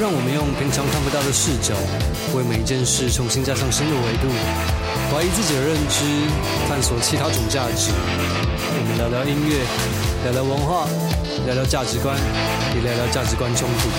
[0.00, 1.76] 让我们用平常看不到的视角，
[2.32, 4.32] 为每一件事重新加上新的维度，
[5.12, 6.00] 怀疑自己的认知，
[6.66, 7.92] 探索其他种价值。
[7.92, 9.60] 我们聊聊音乐，
[10.24, 10.88] 聊聊文化，
[11.44, 12.16] 聊聊价值观，
[12.74, 13.92] 也聊聊价值观冲突。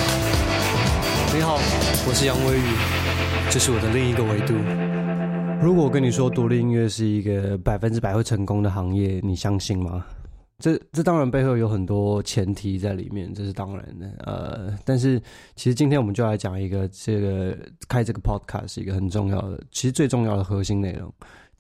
[1.38, 1.62] 你好，
[2.10, 2.74] 我是杨威宇，
[3.52, 4.56] 这是我的另一个维度。
[5.62, 10.04] 如果我跟你说独立音乐是一个百分之百会成功的行业，你相信吗？
[10.62, 14.10] 这这当然背后有很多前提在里面，这是当然的。
[14.20, 15.20] 呃，但是
[15.56, 17.58] 其实今天我们就来讲一个这个
[17.90, 21.12] 开这个 podcast 是一个很重要的，其实最重要的核心内容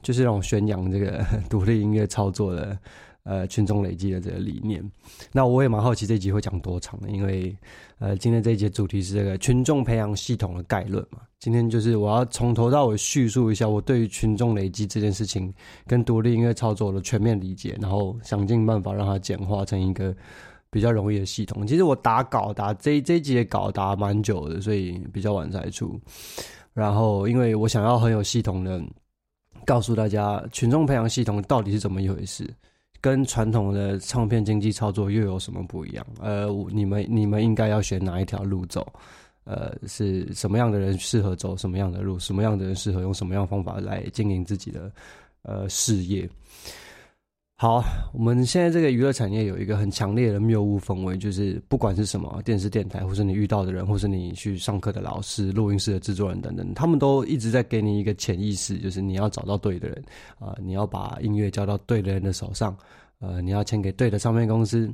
[0.04, 2.78] 就是让我宣扬这个 独立音乐操作的
[3.23, 4.88] 呃群众累积的这个理念。
[5.31, 7.58] 那我也蛮好奇这一集会讲多长的，因为
[7.98, 11.20] 呃今天这一节主题是这个群众培养系统的概论嘛。
[11.41, 15.52] 今天就是我要从头到尾叙述一下我对于群众累积这件事情
[15.88, 20.16] 跟独立音乐操作的全面理解，然后想尽办法让它简化成一个
[20.70, 21.66] 比较容易的系统。
[21.66, 26.00] 其实我打稿打这这一集的稿打蛮久的，所以比较晚才出。
[26.73, 28.80] 然后因为我想要很有系统的
[29.66, 32.47] 告诉大家群众培养系统到底是怎么一回事，
[33.02, 36.06] 跟传统的唱片经济操作又有什么不一样？
[36.19, 38.86] 呃，你们你们应该要选哪一条路走？
[39.44, 42.20] 呃，是什么样的人适合走什么样的路？
[42.20, 44.92] 什么样的人适合用什么样的方法来经营自己的
[45.42, 46.30] 呃事业？
[47.56, 60.03] 好，我们现在这个娱乐产业有一个很强烈的谬误氛围，就是不管是什么电视、电台，或是你遇到的人，或是你去上课的老师、录音室的制作人等等，他们都一直在给你一个潜意识，就是你要找到对的人
[60.39, 62.75] 啊、呃，你要把音乐交到对的人的手上，
[63.19, 64.92] 呃，你要签给对的唱片公司。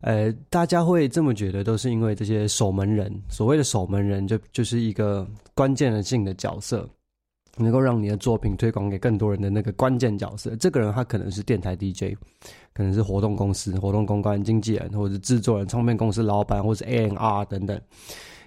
[0.00, 3.12] 呃，大家会这么觉得，都是因为这些守门人。
[3.28, 6.88] 所谓的守门人就，就是一个关键性的角色，
[7.56, 10.54] 能够让你的作品推广给更多人的那个关键角色。
[10.54, 12.16] 这个人他可能是电台 DJ，
[12.72, 17.80] 可能是活动公司、活动公关经纪人，或者是制作人、唱片公司老板，或者是 A&R 等等。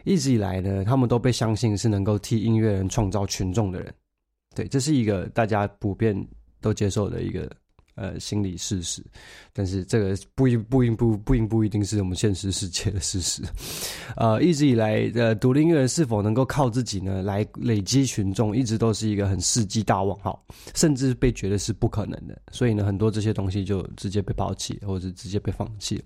[0.05, 3.93] 一直以来呢，他们都被相信是能够替音乐人创造群众的人。
[4.55, 6.15] 对，这是一个大家普遍
[6.61, 7.51] 都接受的一个。
[7.95, 9.03] 呃，心理事实，
[9.53, 13.41] 但是这个不一不一不不一不一定是我们现实世界的事实。
[14.17, 20.43] 呃，一直以来，呃，独立音乐人是否能够靠自己呢来累积群众，一直都是一个很世纪大问号，
[20.75, 22.37] 甚至被觉得是不可能的。
[22.51, 26.03] 所以呢，很多这些东西就直接被抛弃，或者直接被放弃了。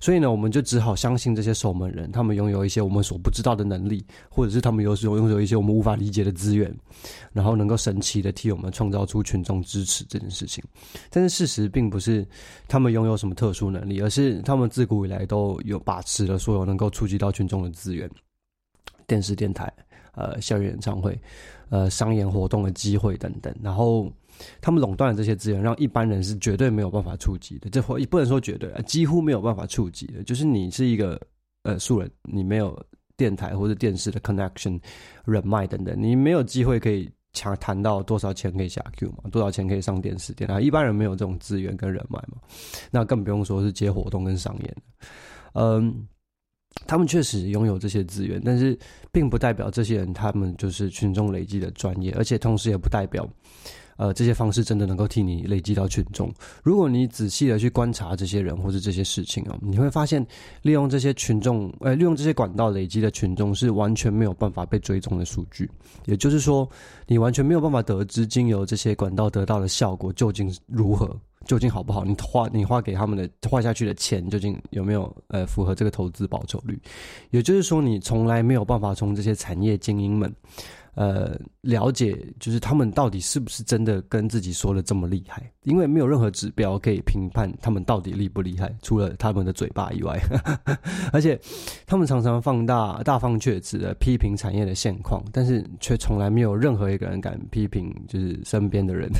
[0.00, 6.74] 所以呢，我们就只好相信这些守门人，他们拥有一些我们所不知道的能力，或者是他们有时候拥有一些我们无法理解的资源，
[7.32, 10.60] 然后能够神奇的替我们创造出群众支持这件事情。
[11.08, 11.36] 但是。
[11.36, 12.26] 事实并不是
[12.66, 18.06] 他他们拥有什么特殊能力，而是他们自古以来都有把持了所有能够触及到群众的资源，
[19.06, 19.72] 电视、电台、
[20.12, 21.18] 呃，校园演唱会、
[21.70, 23.50] 呃，商演活动的机会等等。
[23.62, 24.12] 然后
[24.60, 27.70] 他们垄断了这些资源，让一般人是绝对没有办法触及的。
[27.70, 30.22] 这或不能说绝对，几乎没有办法触及的。
[30.22, 31.18] 就是你是一个
[31.62, 32.78] 呃素人，你没有
[33.16, 34.78] 电台或者电视的 connection、
[35.24, 37.10] 人脉等等，你没有机会可以。
[37.36, 39.28] 强谈到多少钱可以下 Q 嘛？
[39.30, 40.60] 多少钱可以上电视电台？
[40.60, 42.38] 一般人没有这种资源跟人脉嘛，
[42.90, 44.76] 那更不用说是接活动跟商演。
[45.52, 46.06] 嗯，
[46.86, 48.76] 他们确实拥有这些资源，但是
[49.12, 53.28] 并不代表这些人他们就是群众累积的专业，而且同时也不代表。
[53.96, 56.32] 呃，这些方式真的能够替你累积到群众。
[56.62, 60.24] 如果你仔细的去观察这些人或是这些事情啊，你会发现，
[60.62, 65.70] 利用这些群众，呃，利用这些管道累积的群众是完全没有办法被追踪的数据。
[66.04, 66.68] 也就是说，
[67.06, 72.04] 你完全没有办法得知经由这些管道得到的效果究竟如何，究竟好不好？
[72.04, 76.78] 你花你花给他们的花下去的钱究竟有没有呃符合这个投资报酬率？
[77.30, 80.32] 也就是说，你从来没有办法从这些产业精英们。
[80.96, 85.42] 呃，了解就是他们到底是不是真的跟自己说的这么厉害？
[85.62, 90.18] 因为没有任何指标可以评判他们到底厉不厉害，除了他们的嘴巴以外。
[91.12, 91.38] 而且，
[91.86, 99.10] 他们常常放大、大放厥词的批评产业的现况，但是却从来没有任何一个人敢批评，就是身边的人。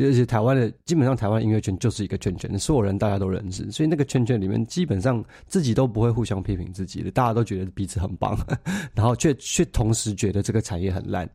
[0.00, 8.36] 而且，台湾的基本上，台湾音乐圈就是一个圈圈，所有人大家都认识，所以那个圈圈里面基本上自己都不会互相批评自己的，大家都觉得彼此很棒，
[8.92, 11.28] 然后却却同时觉得这个产业很烂，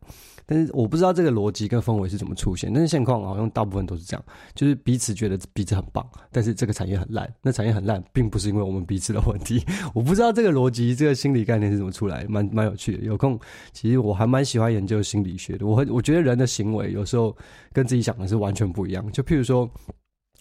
[0.46, 2.74] 但是我不知道这个逻辑跟氛围是怎么出现。
[2.74, 7.32] 但是现况好像大部分都是这样，就是彼此觉得彼此很棒，但是这个产业很烂。
[7.42, 9.64] 那产业很烂，并不是因为我们彼此的问题。
[9.96, 13.04] 我不知道这个逻辑、这个心理概念是怎么出来，蛮蛮有趣的。
[13.04, 13.40] 有空，
[13.72, 15.66] 其实我还蛮喜欢研究心理学的。
[15.66, 17.36] 我很我觉得人的行为有时候
[17.72, 19.10] 跟自己想的是完全不一样。
[19.12, 19.70] 就譬如说。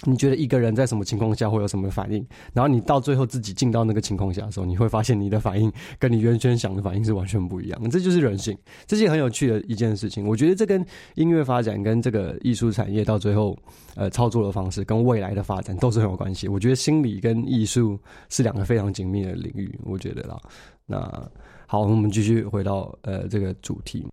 [0.04, 2.26] 你觉得一个人在什么情况下会有什么反应？
[2.54, 7.90] 然后你到最后自己进到那个情况下的时候，你会发现你的反应跟你原先想的反应是完全不一样。
[7.90, 8.56] 这就是人性，
[8.86, 10.26] 这是很有趣的一件事情。
[10.26, 10.84] 我觉得这跟
[11.16, 13.56] 音乐发展、跟这个艺术产业到最后
[13.94, 16.48] 呃操作的方式、跟未来的发展都是很有关系。
[16.48, 17.98] 我觉得心理跟艺术
[18.30, 19.78] 是两个非常紧密的领域。
[19.84, 20.40] 我觉得啦。
[20.86, 21.30] 那
[21.66, 24.06] 好，我们继续回到呃这个主题。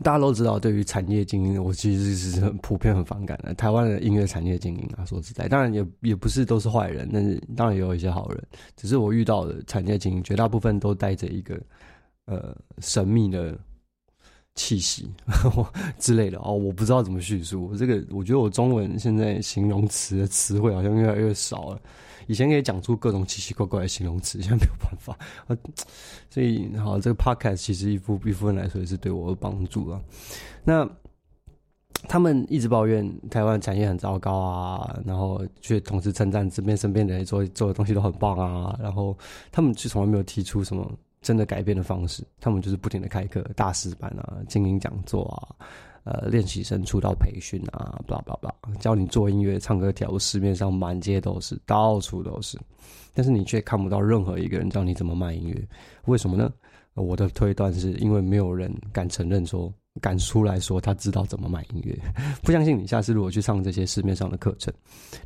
[0.00, 3.52] 大家都知道，对于产业经营，我其实是很普遍很反感的。
[3.54, 8.42] 台湾的音乐产业经营啊，说实在，当然也也不是都是坏人，但是当然也有一些好人。
[8.74, 11.60] 只是我遇到的产业经营，绝大部分都带着一个
[12.24, 13.56] 呃神秘的
[14.54, 15.10] 气息
[15.98, 17.68] 之类的哦，我不知道怎么叙述。
[17.70, 21.80] 我这个我觉得我中文现在形容词的词汇好像越来越少了。
[22.32, 25.14] 以前可以讲出各种奇奇怪怪的形容词，现在没有办法。
[26.30, 30.00] 所以，好，这个 podcast 其实一部一部分来说也是对我有帮助啊。
[30.64, 30.88] 那
[32.08, 38.74] 他们一直抱怨台湾产业很糟糕啊，然后却同时称赞这边身边的人做做的东西都很棒啊。
[38.80, 39.14] 然后
[39.50, 40.90] 他们却从来没有提出什么
[41.20, 45.68] 真的改变的方式，他们就是不停的开课、大师班啊、精英讲座啊。
[46.04, 52.58] 呃，练习生出道培训啊，巴拉巴拉，教你做音乐、唱歌、跳舞，市面上满街都是，到处都是，
[53.14, 55.68] 但是你却看不到任何一个人教你怎么卖音乐，
[56.06, 56.52] 为什么呢？
[56.94, 61.96] 我的推断是因为没有人敢承认说，敢出来说他知道怎么卖音乐。
[62.42, 64.74] 不相信你，下次如果去上这些市面上的课程，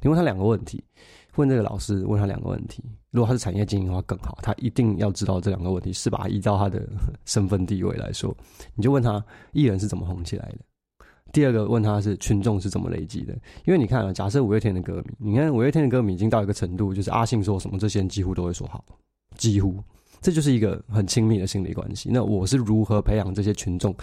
[0.03, 0.85] 你问他两个问题。
[1.37, 2.83] 问这个老师，问他两个问题。
[3.11, 6.29] 如果他是产业经营的话更好，他一定要知道这两个问题，是吧？
[6.29, 6.87] 依照他的
[7.25, 8.37] 身份地位来说，
[8.75, 10.59] 你就问他艺人是怎么红起来的。
[11.33, 13.33] 第二个问他是群众是怎么累积的。
[13.65, 18.85] 因为你看啊，假设五月天的歌迷，你看五月天的歌迷已经到一个程度，就是阿信说什么，这些人几乎都会说好，
[19.37, 19.83] 几乎，
[20.21, 22.11] 这就是一个很亲密的心理关系。
[22.13, 23.95] 那我是如何培养这些群众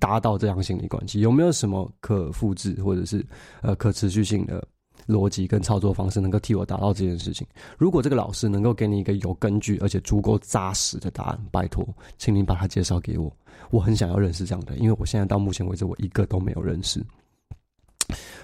[0.00, 1.20] 达到这样心理关系？
[1.20, 3.24] 有没有什么可复制或者是
[3.60, 4.66] 呃可持续性的？
[5.06, 7.46] 逻辑跟操作方式能够替我达到这件事情。
[7.78, 11.86] 如果这个老师能够给你一个有根据而且足够扎实的答案，拜托，
[12.18, 13.30] 请你把他介绍给我。
[13.70, 17.04] 我很想要认识这样的，因为我现在到目前为止我一个都没有认识。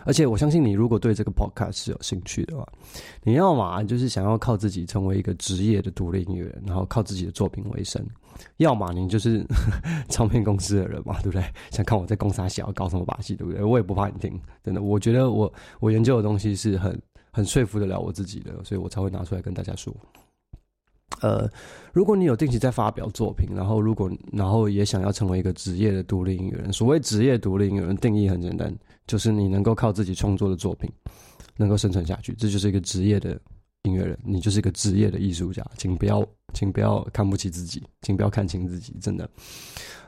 [0.05, 2.67] 而且我相信你，如果对这个 podcast 是有兴趣的话，
[3.23, 8.03] 你要嘛就是想要靠自己成为一个职业的独立音乐人，然后靠自己的作品为生；
[8.59, 9.45] 要么你就是
[10.09, 11.45] 唱片公司的人嘛，对不对？
[11.71, 13.63] 想看我在公司小搞什么把戏，对不对？
[13.63, 14.83] 我也不怕你听，真的。
[14.83, 17.01] 我觉得我我研究的东西是很
[17.31, 19.95] 很说服得了我自己的，所以我才会拿出来跟大家说。
[21.23, 21.51] 呃，
[21.93, 28.73] 如果你有定期在发表作品，然后如果然后也想要成为一个职业的独立音乐人，所谓职业独立音乐人定义很简单，
[29.07, 30.89] 就是你能够靠自己创作的作品
[31.57, 33.41] 能够生存下去，这就是一个职业的
[33.89, 39.29] 音乐人，你就是一个职业的艺术家，请不要，请不要看不起自己，请不要看轻自己，真的。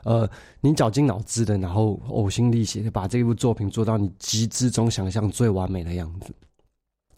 [0.03, 0.29] 呃，
[0.61, 6.33] 你绞尽脑汁的，然后呕心沥血的把这部作品做到你极致中想象最完美的样子。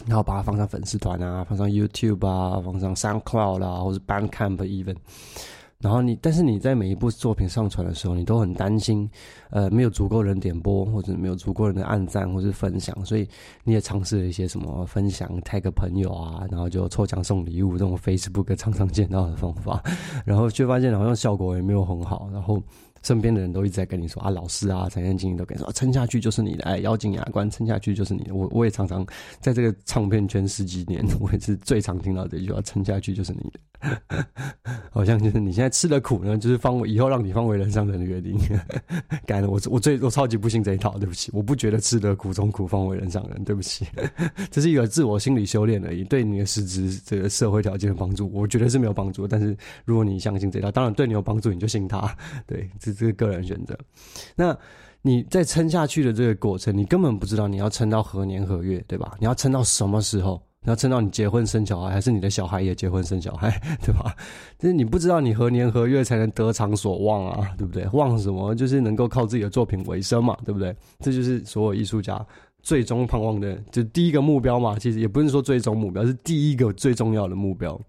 [0.05, 4.97] 然后把它放上粉丝团啊，放上 YouTube 啊，放上 SoundCloud 啊，或是 Bandcamp even。
[5.83, 9.07] 然后你，但是你在每一部作品上传的时候，你都很担心，
[9.49, 13.27] 呃，没有足够人点播，或者没有足够人的按赞或者分享，所以
[13.65, 19.83] 你也尝试了一些什么分享、tag 朋友啊，然后就抽奖送礼物这种 Facebook 常常见到的方法，
[20.25, 22.63] 然后却发现好像效果也没有很好，然后。
[23.05, 28.33] 身边的人都一直在跟你说啊，老师啊，产业经营都跟你说，撑下去就是你的，哎，咬紧牙关撑下去就是你的。
[28.33, 29.05] 我 我也常常
[29.41, 33.59] 在这个唱片圈十几年，我也是最常听到这句话，撑下去就是你的。
[34.89, 38.37] 好像就是你现在吃的苦呢，就是方以后让你方为人上人的约定。
[39.25, 43.85] 改了，我我最我超级不信这一套，对不起，我不觉得吃的苦中苦方为人上人，对不起，
[44.49, 49.27] 这是一个自我心理修炼而已，对你的实质这个社会条件的帮助，我觉得是没有帮助。
[49.27, 52.15] 但是如果你相信这一套，当然对你有帮助，你就信他。
[52.45, 53.77] 对，这这是个人选择。
[54.35, 54.57] 那
[55.01, 59.15] 你在撑下去的这个过程，你根本不知道你要撑到何年何月，对吧？
[59.19, 60.41] 你要撑到什么时候？
[60.63, 63.51] 你要撑到你结婚生小孩，还是你的小孩也结婚生小孩，
[63.83, 64.15] 对吧？
[64.57, 67.85] 就是你不知道你何年何月才能得偿所望啊，对不对？
[67.91, 68.55] 望什么？
[68.55, 70.75] 就是能够靠自己的作品为生嘛，对不对？
[70.99, 72.25] 这就是所有艺术家
[72.61, 74.79] 最终盼望的，就第一个目标嘛。
[74.79, 77.79] 其实也不是说最终目标，是第一个最重要的目标。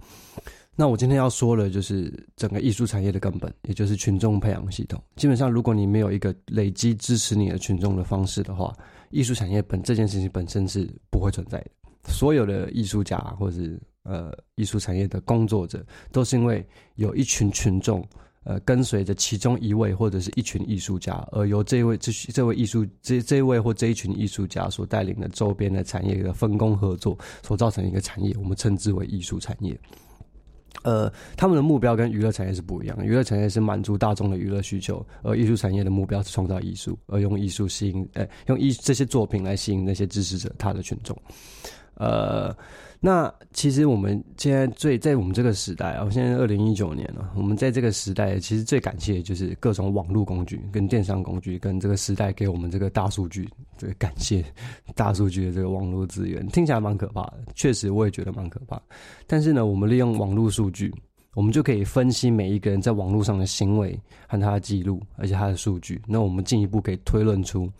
[0.76, 5.00] 那我今天要说的，就是整个艺术产业的根本，也就是群众培养系统。
[5.14, 8.74] 基本上，如果你没有一个累积支持你的群众的方式的话，
[9.10, 11.70] 艺术产业本这件事情本身是不会存在的。
[12.06, 18.06] 所有的艺术家或者是呃艺术产业的工作者，都是因为有一群群众
[18.44, 29.78] 呃跟随着其中一位或者是一群艺术家，而由这位这这位艺术这这位或这一群艺术家所带领的周边的产业的分工合作，所造成一个产业，我们称之为艺术产业。
[30.82, 41.16] 呃，他们的目标跟娱乐产业是不一样的，娱乐产业是满足大众的娱乐需求，而艺术产业的目标是创造艺术，而用艺术吸引，呃，用艺这些作品来吸引那些支持者他的群众。
[41.96, 42.54] 呃，
[43.00, 54.44] 那其实我们现在最在我们这个时代啊，现在二零一九年了，我们在这个时代其实最感谢就是各种网络工具、跟电商工具、跟这个时代给我们这个大数据，这个感谢
[54.96, 58.80] 大数据的这个网络资源，听起来蛮可怕的，确实我也觉得蛮可怕。
[59.26, 60.92] 但是呢，我们利用网络数据，
[61.34, 66.00] 我们就可以分析每一个人在网络上的行为和他的记录，而且他的数据。
[66.06, 67.70] 那我们进一步可以推论出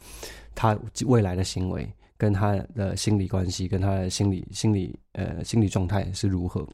[0.55, 6.67] 他未来的行为跟他的心理关系，跟他的心理心理呃心理状态是如何。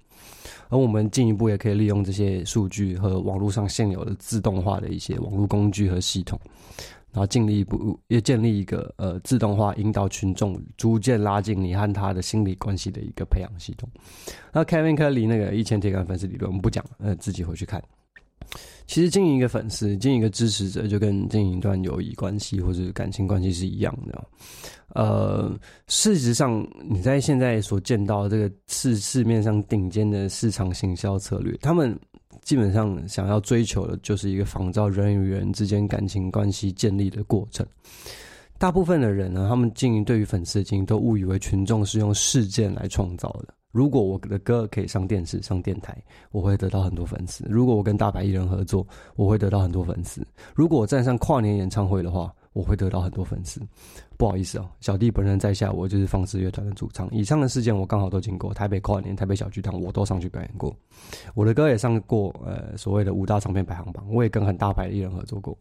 [0.68, 6.38] 而我们进一步也可以利用这些数据和网络上现有的自动化的一些网络工具和系统。
[7.12, 13.88] 然后尽力一步，也建立一个呃自动化引导群众逐渐拉近你和他的心理关系的一个培养系统。
[14.52, 17.82] 那 Kevin Kelly 那个一千铁杆粉丝理论我们不讲，呃，自己回去看。
[18.90, 24.24] 其实经营一个粉丝，经营一个支持者，就跟经营一段友谊关系或者感情关系是一样的。
[24.88, 25.56] 呃，
[25.86, 31.96] 事实上你在现在所见到这个市市面上顶尖的市场行销策略，他们。
[32.42, 37.64] 基本上想要追求的就是一个仿照人与人之间感情关系建立的过程。
[38.58, 43.54] 大部分的人呢，他们经营对于粉丝的经营都误以为群众是用事件来创造的。
[43.70, 45.96] 如果我的歌可以上电视、上电台，
[46.32, 48.86] 我会得到很多粉丝；如果我跟大牌艺人合作，
[49.16, 50.22] 我会得到很多粉丝；
[50.54, 53.60] 如果我站上跨年演唱会的话，我会得到很多粉丝。
[54.16, 57.08] 不好意思哦，小弟本人在下，我就是放肆乐团的主唱。
[57.10, 60.74] 以上的事件我刚好都经过，台北跨年、台北小巨蛋，我都上去表演过。
[61.34, 65.56] 我的歌也上过呃所谓的五大唱片排行榜，我也跟很大牌艺人合作过。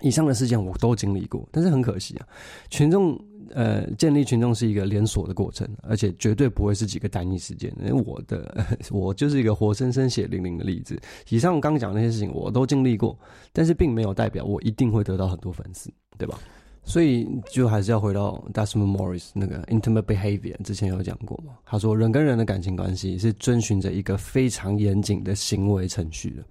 [0.00, 2.26] 以上的事件我都经历过，但是很可惜啊，
[2.70, 3.18] 群众
[3.50, 7.74] 呃建立群众是一个连锁的过程，而且绝对不会是几个单一事件。
[7.80, 11.00] 因为我的 我就是一个活生生血淋淋的例子。
[11.28, 13.18] 以上刚讲那些事情我都经历过，
[13.52, 16.38] 但是并没有代表我一定会得到很多粉丝，对吧？
[16.86, 21.54] 所以，就还是要回到 Desmond Morris 那个 Intimate Behavior，之前有讲过嘛？
[21.64, 26.44] 他说，人跟人的感情关系是遵循着一个非常严谨的行为程序的。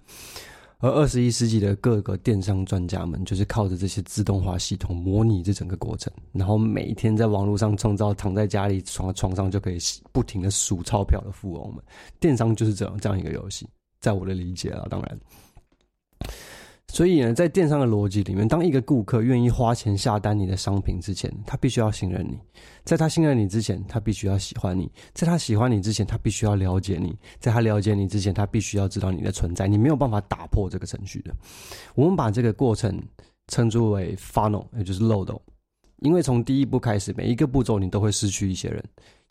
[0.78, 9.78] 而二十一世纪的各个电商专家们，就是靠着这些自动化系统模拟这整个过程，然后每一天在网络上创造躺在家里床床上就可以
[10.12, 11.82] 不停的数钞票的富翁们。
[12.20, 13.66] 电商就是这样这样一个游戏，
[14.00, 15.18] 在我的理解啊，当然。
[16.94, 22.36] 所以呢，在电商的逻辑里面，当一个顾客愿意花钱下单你的商品之前，他必须要信任你；
[22.84, 27.10] 在他信任你之前，他必须要喜欢你；在他喜欢你之前，他必须要了解你；
[27.40, 29.66] 在他了解你之前，他必须要知道你的存在。
[29.66, 31.34] 你没有办法打破这个程序的。
[31.96, 32.96] 我们把这个过程
[33.48, 35.42] 称之为 funnel，也就是漏斗，
[35.98, 38.80] 因为从第一步开始，每一个步骤你都会失去一些人，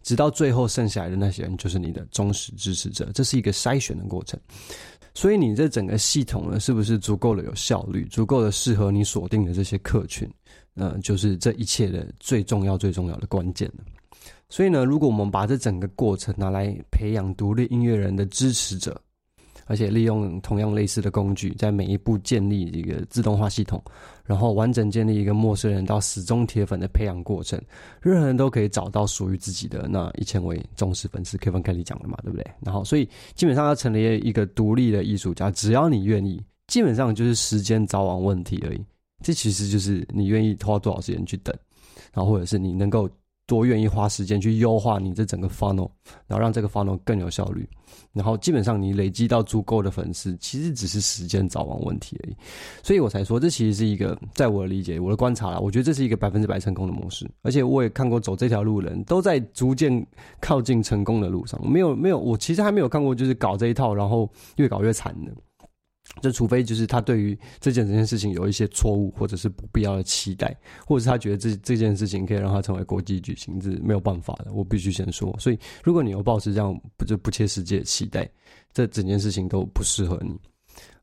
[0.01, 3.09] 直到最后剩下来的那些人就是你的忠实支持者。
[3.13, 4.37] 这是一个筛选的过程。
[5.13, 10.29] 所以你这整个系统呢，是不是足够的有效率，足够的适合你锁定的这些客群？
[10.75, 13.71] 呃，就是这一切的最重要、最重要的关键。
[14.49, 18.99] 所以呢，如果我们把这整个过程拿来培养独立音乐人的支持者。
[19.65, 23.81] 而且利用同样类似的工具，在每一步建立一个自动化系统，
[24.25, 27.61] 然后完整建立一个陌生人到始终铁粉的培养过程，
[28.01, 31.37] 任何人都可以找到属于自己的那一千位忠实粉丝。
[31.37, 32.45] Kevin Kelly 讲的嘛，对不对？
[32.61, 38.81] 然后，所以基本上要成立一个独立的艺术家，只要你愿意，基本上就是时间早晚问题而已。
[39.23, 41.55] 这其实就是你愿意花多少时间去等，
[42.13, 43.09] 然后或者是你能够。
[43.45, 45.89] 多愿意花时间去优化你这整个 funnel，
[46.27, 47.67] 然后让这个 funnel 更有效率，
[48.13, 52.35] 然后基本上你累积到足够的粉丝，其实只是时间早晚问题而已。
[52.81, 57.29] 所以我才说，这其实是一个在我的理解、我的观察啦，我觉得这是一个百分之百成功的模式。
[57.41, 60.05] 而且我也看过走这条路的人都在逐渐
[60.39, 65.31] 靠近成功的路上，没有没有，我其实还没有看过就是搞这一套，然后越搞越惨的。
[66.21, 70.55] 这除非就是他对于这件这件事情有一些错误或者是不必要的期待，
[70.85, 74.53] 或者是他觉得这这件事情可以让他成为国际巨星，这是没有办法的。
[74.53, 78.29] 我必须先说，所以如果你有抱持这样不就不切实际的期待，
[78.71, 80.31] 这整件事情都不适合你。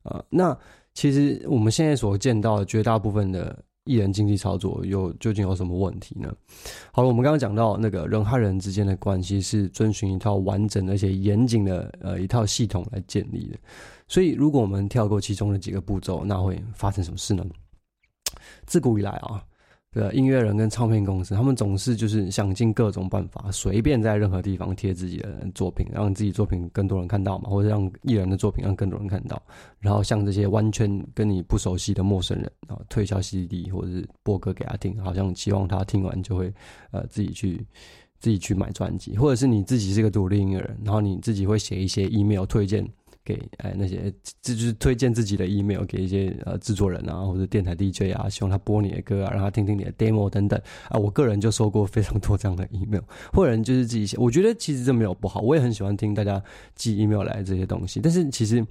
[0.03, 0.57] 啊、呃，那
[0.93, 3.63] 其实我们现在所见到的绝大部分的。
[3.85, 6.31] 艺人经济操作有究竟有什么问题呢？
[6.93, 13.57] 好了，我们刚刚讲到那个人和人之间的关系是遵循一套完整而且严谨的呃一套系统来建立的，
[14.11, 17.45] 所以如果我们跳过其中的几个步骤，那会发生什么事呢？
[18.65, 19.41] 自古以来啊。
[19.93, 29.41] 对，音乐人跟唱片公司，他们总是就是想尽各种办法，随便在任何地方贴自己的作品，让自己作品更多人看到嘛，或者让艺人的作品让更多人看到，
[29.79, 36.53] 然后向这些完全跟你不熟悉的陌生人啊推销 CD 或者是播歌给他听，好像期望他听完就会
[36.91, 37.65] 呃自己去
[38.19, 42.85] 自己去买专辑，或者是你自己是个独立音乐人，然后你自己会写一些 email 推荐。
[43.23, 50.59] 给哎那些这就是推荐自己的 email 给一些呃制作人啊或者电台 DJ 啊，希望他播你的歌啊，让他听听你的 demo 等等
[50.89, 50.97] 啊。
[50.97, 53.01] 我个人就收过非常多这样的 email，
[53.31, 54.17] 或者就是自己写。
[54.17, 56.41] 我觉得其实这没有不好，我也很喜欢听大家
[56.75, 57.99] 寄 email 来这些东西。
[57.99, 58.65] 但是其实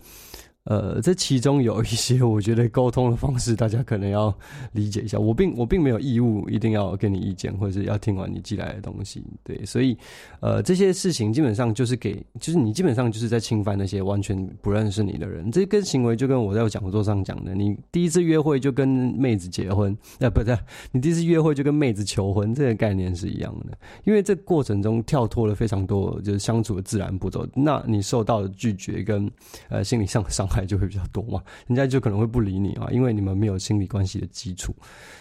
[0.65, 4.33] 呃，这其中有一些我觉得沟通的方式，大家可能要
[4.73, 5.19] 理解一下。
[5.19, 9.25] 我并我并没有义务一定要给你意见，或者是要听完你寄来的东西。
[9.43, 9.97] 对，所以
[10.41, 15.51] 呃，这些事情基本上就是给，就是你基本上就是在侵犯那些完全不认识你的人。
[15.51, 20.57] 这跟行为就跟我在讲座上讲的，你第一次约会就跟妹子结婚，呃，不对，
[20.93, 23.77] 你第一次约会就跟妹子求婚，这个概念是一样的。
[24.05, 29.31] 因为这过程中跳脱了非常多就是相处的自然步骤，那你受到的拒绝跟
[29.69, 34.75] 呃心理上的伤害就会比较多嘛， 人家就可能会不理你啊，因为你们没有心理关系的基础。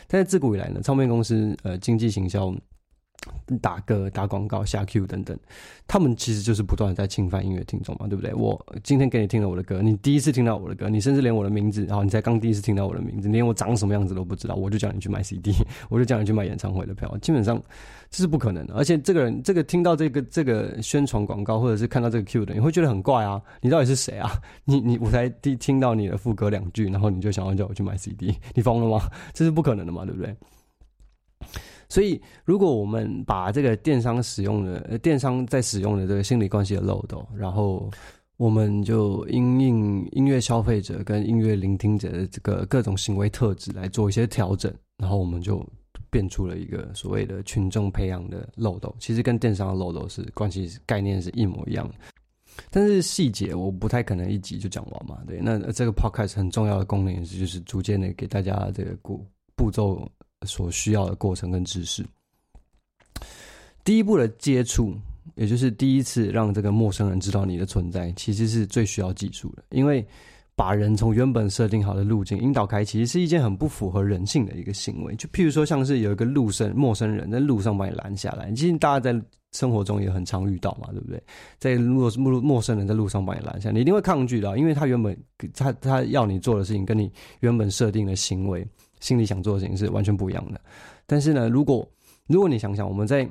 [0.08, 2.54] 但是自古以来呢，唱片公司呃经济行销。
[3.62, 5.38] 打歌、打广告、下 Q 等等，
[5.88, 8.34] 他们其实就是不断的在侵犯音乐听众嘛，对不对？
[8.34, 15.52] 我今天给你听了我的歌，你第一次听到我的歌，你甚至连我的名字，然后你才刚第一次听到我的名字，连我长什么样子都不知道，我就叫你去买 CD，
[15.90, 17.62] 我就叫你去买演唱会的票，基本上
[18.10, 18.74] 这是不可能的。
[18.76, 24.32] 而且这个人，这个听到这个这个宣传广告，或者是看到这个 Q 的，你会觉得很怪啊，你到底是谁啊？
[24.64, 29.10] 你你我才第听到你的副歌两句，然后你就想要叫我去买 CD，你疯了吗？
[29.34, 30.36] 这是不可能的嘛，对不对？
[31.90, 37.90] 所以，如果我们把这个电商使用的呃电商在使用的这个心理关系的漏斗，然后
[38.38, 45.66] 我们就因应音乐消费者跟音乐聆听者的这个各种行为特质来做一些调整，然后我们就
[46.12, 48.96] 变出了一个所谓的群众培养的漏斗。
[49.00, 51.96] 其实跟电商的漏斗是关系概念是一模一样的，
[52.70, 55.18] 但是细节我不太可能一集就讲完嘛。
[55.26, 60.08] 对，那这个 podcast 很重要的功能是就是逐渐的给大家这个步步骤。
[60.46, 62.06] 所需要的过程跟知识，
[63.84, 64.96] 第一步的接触，
[65.36, 69.64] 也就是第一次让这个陌生人知道你的存在，其实是最需要技术的。
[69.72, 70.06] 因为
[70.56, 75.14] 把人从原本设定好的路径引导开，其实是一件很不符合人性的一个行为。
[75.16, 81.22] 就譬如说，像是有一个路生陌生人在路上把你拦下来，其实大家在生活中也很常遇到嘛，对不对？
[81.58, 85.18] 在如果是陌陌生人在路上把你拦下，你一定会抗拒的，因为他原本
[85.54, 88.66] 他他要你做的事情，跟你原本设定的行为。
[89.00, 90.60] 心里想做的事情是完全不一样的，
[91.06, 91.88] 但是呢，如果
[92.28, 93.28] 如果你想想，我们在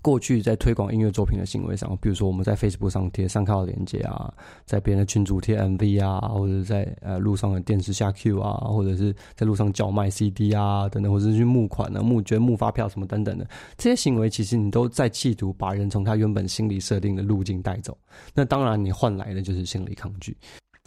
[0.00, 4.32] 过去在推广音乐作品的行为上，比如说我们在 Facebook 上贴上靠链接啊，
[4.64, 13.44] 在别人的群组贴 MV 啊，或者在呃路上的电视下 Q 啊，或者是在路上叫卖 CD 啊等等，或者是去募款啊、募捐、募发票什么等等的
[13.76, 17.98] 这些行为，其实你都在企图把人从他原本心理设定的路径带走。
[18.32, 20.36] 那当然，你换来的就是心理抗拒。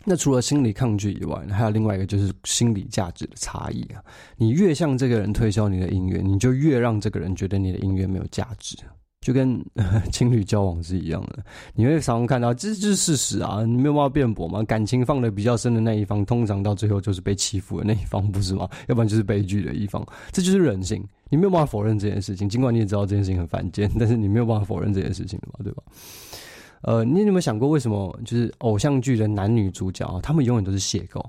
[0.05, 4.03] 那除了心理抗拒以外，还有另外一个就是心理价值的差异啊。
[4.37, 8.75] 你越向这个人推销你的音乐，你就越让这个人觉得你的音乐没有价值，
[9.21, 9.63] 就跟
[10.11, 11.43] 情侣交往是一样的。
[11.73, 14.61] 你会常常看到，这就是事实啊，你没有办法辩驳嘛。
[14.63, 18.69] 感情放得比较深的那一方，通常到最后就是被欺负的那一方，不是吗？
[18.87, 21.01] 要不然就是悲剧的一方，这就是人性。
[21.29, 25.81] 你没有办法否认这件事情，尽管你也知道这件事情很犯贱，但是你没有办法否认这件事情嘛，对吧？
[26.83, 31.23] 呃，你有没有想过，为什么就是偶像剧的男女主角，他们永远都是邂逅？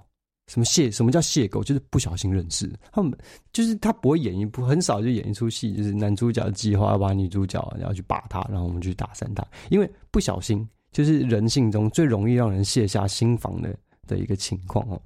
[0.49, 0.91] 什么邂？
[0.93, 1.65] 什么叫邂逅？
[1.65, 2.71] 就是不小心认识。
[2.93, 3.17] 他们
[3.53, 13.75] 就是他不会演一部，很少就演一出戏，就是男主角计划要把女主角然后去把她，然后我们去打散她，因为不小心就是人性中最容易让人卸下心防的。
[14.07, 15.01] 的一个情况哦，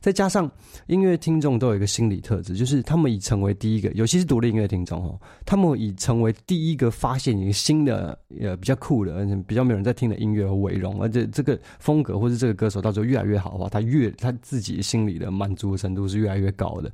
[0.00, 0.50] 再加上
[0.86, 16.92] 音乐听众都有一个心理特质，就是他们已成为第一个，尤其是独立音乐听众哦，他们已成为第一个发现一个新的呃比较酷的，而且比较没有人在听的音乐而为荣，而且这个风格或者这个歌手到时候越来越好的话，他越他自己心里的满足程度是越来越高的。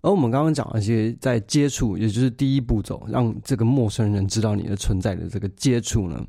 [0.00, 6.24] 而我们刚刚讲那些在接触，也就是第一步骤，让这个陌生人知道你的存在的这个接触呢。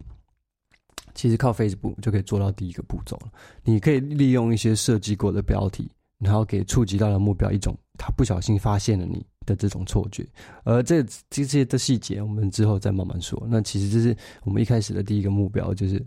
[1.19, 3.29] 其实靠 Facebook 就可以做到第一个步骤了。
[3.65, 10.25] 你可以利用一些设计过的标题，然后给触及到的目标一种他不小心发现了你的这种错觉。
[10.63, 13.45] 而这这些的细节，我们之后再慢慢说。
[13.49, 16.01] 那其实这是我们一开始的第一个目标，就是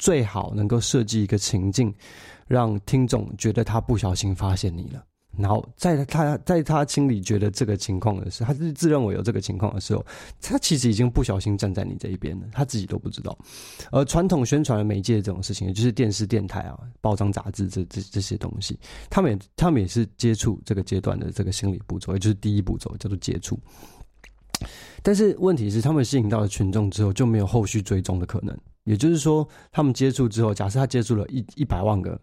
[0.00, 1.94] 最好能够设计一个情境，
[2.48, 5.00] 让听众觉得他不小心发现你了。
[5.38, 10.04] 然后在他在他心里觉得这个情况的时候，他是自认为有这个情况的时候，
[10.40, 13.36] 他其实已经不小心站在你这一边了，他自己都不知道。
[13.90, 18.78] 而传统宣传的媒介这种事情，也就是电视、电台啊、报章、杂志这这这些东西，
[19.10, 23.58] 他们也他们也是接触这个阶段的这个心理步骤，也就是第一步骤叫做接触。
[25.02, 28.56] 但是问题是，他们吸引到了群众之后，就没有后续追踪的可能。
[28.84, 32.18] 也就是说，他们接触之后，假设他接触了一一百万个。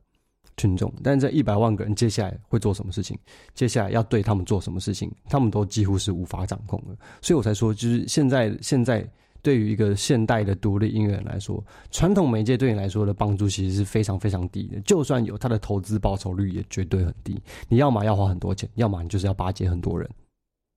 [0.58, 3.18] 群众，但是这一百万个人接下来会做什么事情？
[3.54, 5.12] 接下来要对他们做什么事情？
[5.30, 6.96] 他们都几乎是无法掌控的。
[7.22, 9.08] 所以我才说，就是现在现在
[9.42, 14.80] 对于一个现代的独立音乐人来说，传统媒介对你来说的帮助其实是非常非常低的。
[14.82, 17.42] 就算有，他的投资报酬率也绝对很低。
[17.68, 20.10] 你要么要花很多钱，要么你就是要巴结很多人，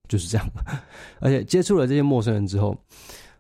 [0.09, 0.47] 就是这样。
[1.21, 2.77] 而且接触了这些陌生人之后，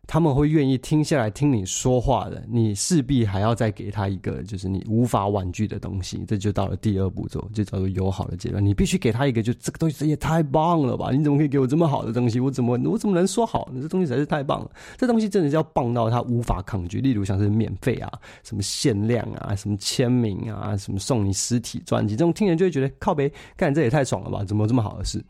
[0.06, 8.64] 他们会愿意听下来听你说话的，你势必还要再给他一个就是你无法婉拒的东西，这就到了第二步骤，就叫做友好的阶段。
[8.64, 11.10] 你必须给他一个，就这个东西这也太棒了吧？
[11.10, 12.38] 你怎么可以给我这么好的东西？
[12.38, 13.82] 我怎么我怎么能说好呢？
[13.82, 17.00] 这东西实在是太棒了，这东西真的是要棒到他无法抗拒。
[17.00, 18.12] 例如像是免费啊，
[18.44, 24.44] 什么限量啊，什么签名啊，什么送你实体专辑，这种听人就会觉得靠北，干这也太爽了吧？
[24.44, 25.20] 怎么这么好的事？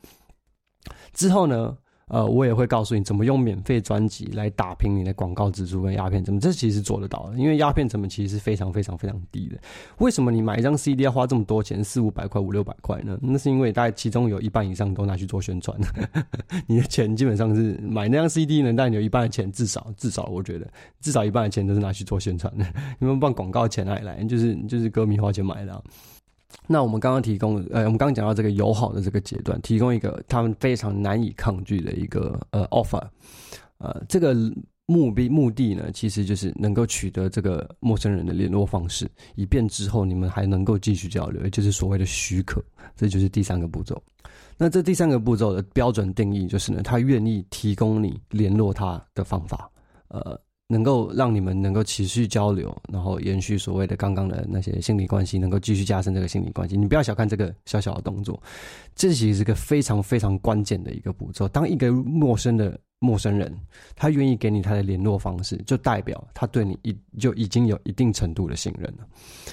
[1.14, 1.74] 之后呢？
[2.12, 9.58] 呃，我也会告诉你怎么用免费专辑来打平你的广告支出跟鸦片成本，这其实做得到的，因为鸦片成本其实是非常非常非常低的。
[9.98, 13.18] 为什么你买一张 CD 要花这么多钱，四五百块、五六百块呢？
[13.20, 15.76] 那是因为大概其中有一半以上都拿去做宣传，
[16.68, 20.68] 你的钱基本上是买那张 CD 呢，但你有一半的钱至少至少我觉得
[21.00, 22.64] 至少一半的钱都是拿去做宣传的，
[23.00, 24.22] 因为办广告钱哪里来？
[24.22, 25.82] 就是就是歌迷花钱买的啊。
[26.66, 33.02] 那我们刚刚提供，呃，我们刚刚讲到这个友好的这个阶段，提供一个他们非常难以抗拒的一个呃 offer，
[33.78, 34.34] 呃，这个
[34.86, 42.62] 目的目的呢，其实就是能够取得这个陌生人的联络方式，以便之后你们还能够继续交流，也就是所谓的许可，
[42.96, 44.00] 这就是第三个步骤。
[44.56, 49.70] 那这第三个步骤的标准定义就是呢，他愿意提供你联络他的方法，
[50.08, 50.40] 呃。
[50.68, 56.76] 能够让你们能够持续交流，然后延续所谓的刚刚的那些心理关系，能够继续加深这个心理关系。
[56.76, 58.42] 你不要小看这个小小的动作，
[58.94, 61.48] 这其实是个非常非常关键的一个步骤。
[61.48, 63.54] 当一个陌生的陌生人，
[63.94, 69.06] 他愿意给你他的联络方式，就代表他对你一就已经有一定程度的信任了。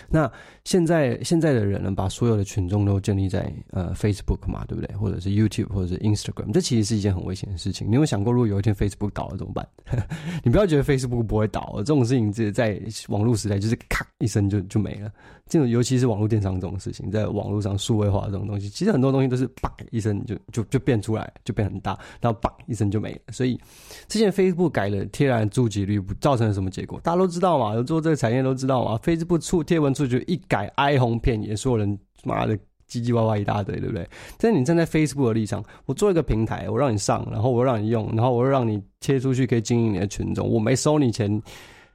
[0.10, 0.32] 那
[0.64, 4.96] 现在现在的人呢，把所有的群众都建立在呃 Facebook 嘛，对不对？
[4.96, 7.90] 或者是 YouTube，或者是 Instagram，这其实是一件很危险的事情。
[7.90, 9.68] 你有想过，如果有一天 Facebook 倒了怎么办？
[10.44, 15.12] 你不要觉得 Facebook 不会倒，这种事情是在网络时代就是咔一声就就没了。
[15.46, 23.20] 这种尤其是网络电商这种事情，在网络上数位化这种东西，其实很多东西都是啪一声就就就变出来，就变很大，然后啪一声就没了。
[23.34, 23.60] 所以所以
[24.08, 26.98] 之前 Facebook 改了贴栏触及率，造成了什么结果？
[27.04, 28.98] 大家都知道嘛，有做这个产业都知道嘛。
[29.04, 32.58] Facebook 触贴文触及一改，哀鸿遍野，所有人妈的
[32.90, 34.08] 唧唧歪歪一大堆，对不对？
[34.38, 41.42] 但是你站在 Facebook 的立场，我做一个平台，我让你上，然后我让你用，然后我让你切出去，可以经营你的群众，我没收你钱。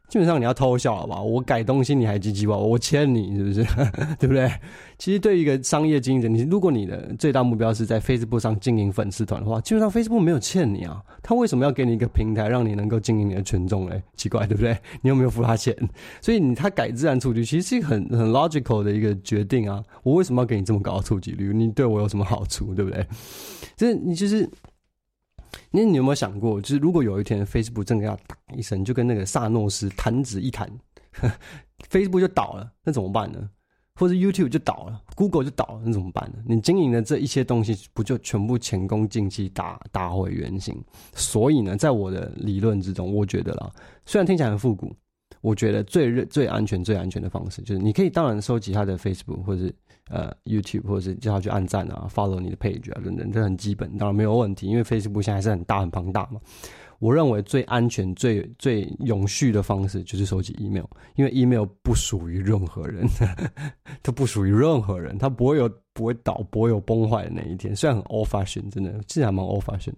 [0.08, 1.20] 基本上你要偷笑了吧？
[1.20, 3.62] 我改东西你还唧唧歪歪，我欠你是不是？
[4.18, 4.50] 对不对？
[4.96, 11.02] 其实对于一个商业经营者，你如果你的最大目标是在 Facebook 上经营粉丝团的话，基本上 Facebook 没有欠你啊。
[11.22, 14.02] 他为什么要给你一个平台，让你能够经营你的群众嘞？
[14.16, 14.76] 奇怪，对不对？
[15.02, 15.76] 你有没有付他钱？
[16.22, 19.82] 所以你他改自然触及，其实是一个很很 logical 的一个决定啊。
[20.02, 21.52] 我为什么要给你这么高的触及率？
[21.52, 22.74] 你对我有什么好处？
[22.74, 23.06] 对不对？
[23.76, 24.48] 就是你就是。
[25.70, 30.70] 那你有没有想过，就是如果有一天 Facebook 真的要打一声，就跟那个萨诺斯弹指一弹，
[31.90, 33.48] Facebook 就倒了，那怎么办呢？
[33.94, 36.38] 或者 YouTube 就倒了，Google 就倒了，那怎么办呢？
[36.46, 40.80] 你经营的这一些东西，不就全部前功尽弃，打打回原形？
[41.14, 43.72] 所以呢，在我的理论之中，我觉得啦，
[44.06, 44.94] 虽然听起来很复古，
[45.40, 49.74] 我觉得最最安全、最安全的方式，就是你可以当然收集他的 Facebook 或者是。
[50.10, 56.40] 呃，YouTube 或者是叫他去按赞啊，follow 你的 page 啊，等等，这很基本，当然没有问题，因为 Facebook 现在还是很大很庞大嘛。
[56.98, 63.06] 我认为最安全、最最永续的方式就是收集 email，因为 email 不属于任何人，
[64.02, 67.76] 它不属于任何人，它不会有不会倒、不会有崩坏的那一天。
[67.76, 69.92] 虽然很 old fashion，真的其实还蛮 old fashion，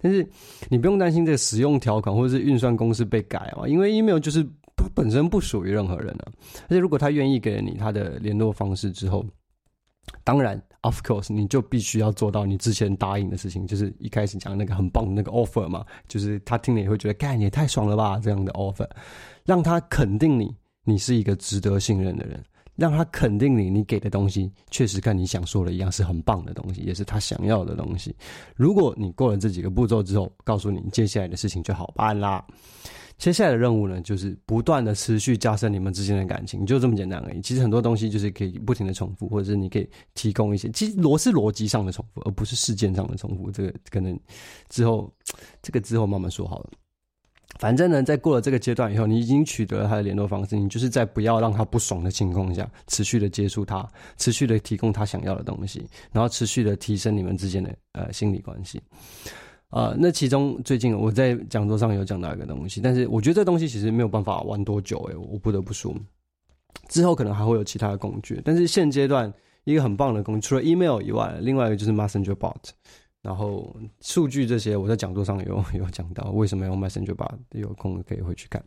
[0.00, 0.24] 但是
[0.68, 6.24] 你不用担心这个使用条款或者是运算公式被改啊，因为 email 就是他本身不属于任何人啊。
[6.64, 9.24] 而且如果他愿意给你他的联络方式之后，
[10.22, 18.88] 当然，of course，你就必须要做到你之前答应的事情，就是一开始讲那个很棒的那个 offer 嘛，就是他听了也会觉得，干，也太爽了吧，这样的 offer，
[19.44, 22.40] 让他肯定你，你是一个值得信任的人，
[22.76, 28.14] 让他肯定你，你给的东西确实跟你想说的一样，是很棒的东西，也是他想要的东西。
[28.54, 32.44] 如果你过了这几个步骤之后，告诉你接下来的事情就好办啦。
[33.18, 37.40] 接下来的任务呢，就是不断的持续加深你们之间的感情，就这么简单而已。
[37.40, 43.50] 其实很多东西就是可以不停的重复，或者是你可以提供一些，其实逻是逻辑上的重复，而不是事件上的重复。
[43.50, 44.18] 这个可能
[44.68, 45.10] 之后，
[45.62, 46.70] 这个之后慢慢说好了。
[47.58, 58.78] 反正呢，在过了这个阶段以后，你已经取得了他的联络方式，你就是在不要让他不爽的情况下，持续的接触他，持续的提供他想要的东西，然后持续的提升你们之间的呃心理关系。
[59.68, 65.94] 啊、那其中最近我在讲座上有讲到一个东西，但是我觉得这东西其实没有办法玩多久诶、欸，我不得不说，
[66.88, 69.30] 之后可能还会有其他的工具，但是现阶段
[69.64, 72.70] 一个很棒的工具，除了 email 以外，另外一个就是 Messenger Bot，
[73.22, 78.64] 然后数据这些我在讲座上有有讲到为什么用 Messenger Bot，有空可以回去看。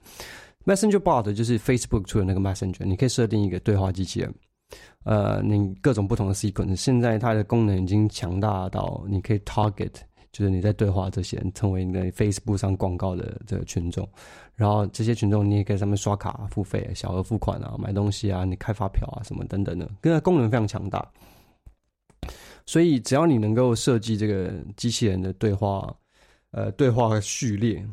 [0.66, 4.36] Messenger Bot 就是 Facebook 出的那个 Messenger，你可以设定一个对话机器人，
[5.06, 9.94] 呃，你各种不同的 sequence，现在它的功能已经强大到你可以 target。
[10.32, 14.08] 就是你在对话这些人，成为你的 Facebook 上广告的这个群众，
[14.56, 21.06] 然后这些群众你也可以上面刷卡付费、小额付款啊、买东西啊、你开发票啊什么等等的，跟它功能非常强大。
[22.66, 25.92] 所以只要你能够设计这个机器人的对话，
[26.52, 27.84] 呃，对话序列，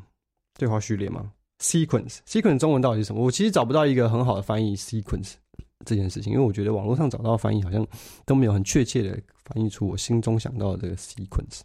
[0.59, 3.25] 对话序列嘛，sequence，sequence 中文到底是什么？
[3.25, 5.33] 我其实找不到一个很好的翻译 sequence
[5.87, 7.87] 这件事情，因为我觉得网络上找到翻译好像
[8.27, 11.61] 都没有很确切的翻译出我心中想到的这个 sequence。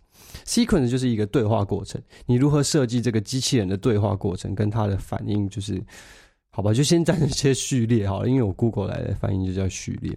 [0.46, 5.84] sequence 就是一个对话过程，你如何设计这个机器人的对话过程跟它的反应，就是
[6.52, 10.16] 好吧，就先暂时些序列好了，因为我 Google 来的翻译就叫序列。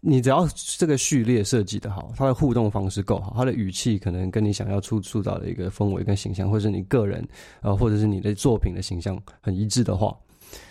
[0.00, 0.46] 你只要
[0.78, 7.26] 这个序列设计的好，它的互动方式够好，它的语气可能跟你想要塑塑造的一个氛围跟形象，或者是你个人
[7.62, 10.16] 呃，或者是你的作品的形象很一致的话，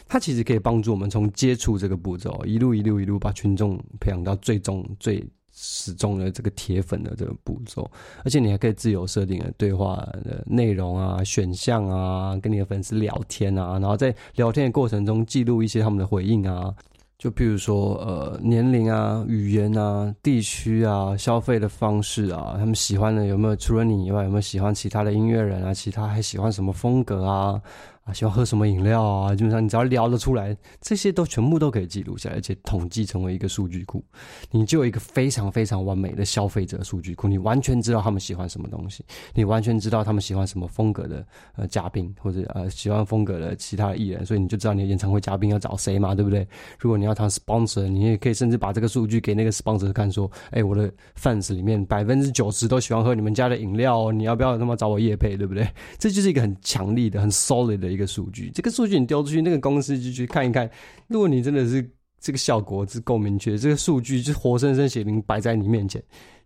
[0.08, 7.90] 它其实可以帮助我们从接触这个步骤，一路一路一路把群众培养到最终最始终的这个铁粉的这个步骤，
[8.24, 16.74] 而且你还可以自由设定的对话的内容啊、选项啊，跟你的粉丝聊天啊，然后在聊天的过程中记录一些他们的回应啊。
[17.18, 23.56] 就比如说，呃，年龄啊、语言啊、地区啊、消费的方式啊，他们喜欢的有没有？
[23.56, 25.74] 除了你以外，有没有喜欢其他的音乐人啊？
[25.74, 27.60] 其他还喜欢什么风格啊？
[28.08, 29.36] 啊，喜欢喝什么饮料啊？
[29.36, 34.02] 基本上你只要聊得出来，这些都全部都可以记录下来，而且统计成为一个数据库，
[34.50, 37.28] 你就有一个非常非常完美的消费者数据库。
[37.28, 46.48] 你完全知道他们喜欢什么东西，你完全知道他们喜欢什么风格的呃嘉宾，或者呃喜欢风格的其他艺人，所以你就知道你的演唱会嘉宾要找谁嘛，对不对？
[46.80, 50.90] 如果你要谈 sponsor，你也可以甚至把这个数据给那个 sponsor 看，说，哎，我的
[51.22, 55.68] fans 里面百分之九十都喜欢喝你们家的饮料哦，你要不要他妈找我夜配，对不对？
[56.00, 58.08] 这就是一个很强力的、很 solid 的一个。
[58.08, 60.68] 数据，这个数据你丢出去，那个公司就去看一看。
[61.08, 61.88] 如果你真的是
[62.22, 66.02] 这个效果是够明确，这个数据就活生生血淋摆在你面前，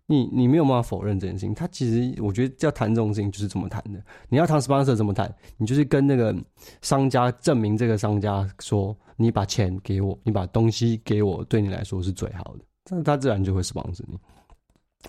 [0.06, 1.54] 你你没有办法否认这件事情。
[1.54, 4.04] 他其实我觉得要谈这种事情就是这么谈的。
[4.28, 5.32] 你要谈 sponsor 怎么谈？
[5.56, 6.36] 你就是跟那个
[6.82, 14.18] 商家证明这个商家说，你把钱给我，你把东西给我，对你来说是最好的，那他自然就会 sponsor 你，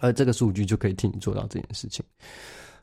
[0.01, 2.05] 而这个数据就可以替你做到这件事情。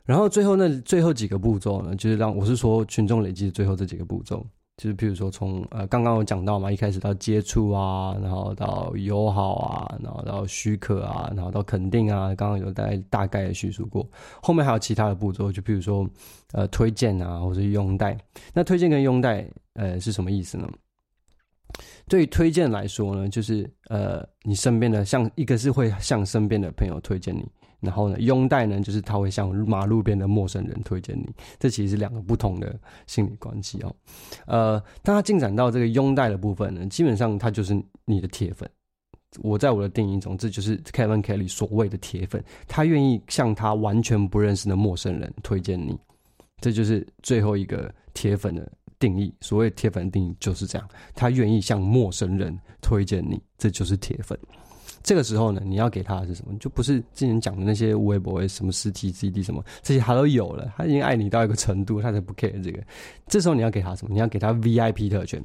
[0.03, 4.45] 然后最后那最后几个步骤呢，就是让我是说群众累积的最后这几个步骤，
[4.77, 14.05] 就是譬如说从呃刚刚有讲到嘛，一开始到接触啊，然后到友好啊，然后到许可啊，然后到肯定啊，刚刚有大概大概的叙述过。
[14.41, 16.09] 后面还有其他的步骤，就譬如说
[16.53, 18.17] 呃推荐啊，或者是拥戴。
[18.53, 20.67] 那推荐跟拥戴呃是什么意思呢？
[22.09, 27.47] 对于推荐来说呢，就是呃你身边的像一个是会向身边的朋友推荐你。
[27.81, 31.27] 然后呢，拥戴呢，就是他会向马路边的陌生人推荐你，
[31.59, 33.93] 这其实是两个不同的心理关系哦。
[34.45, 37.73] 呃，当他进展到这个拥戴的部分呢，基本上他就是
[38.05, 38.69] 你的铁粉。
[39.39, 45.97] 我在我的定义中，这就是 Kevin Kelly 所谓的铁粉，他愿意向他完全不认识的陌生人推荐你，
[46.59, 49.33] 这就是最后一个铁粉的定义。
[49.39, 54.37] 所谓铁粉的定义就是这样，他愿意向陌生人推荐你，这就是铁粉。
[55.03, 56.57] 这个时候呢，你要给他的是什么？
[56.59, 60.71] 就不是之前讲的那些微博什么实体 CD 什么这些，他都有了。
[60.77, 62.81] 他已经爱你到一个程度，他才不 care 这个。
[63.27, 64.13] 这时候你要给他什么？
[64.13, 65.43] 你要给他 VIP 特权。